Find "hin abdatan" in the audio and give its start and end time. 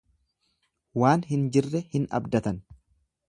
1.93-2.61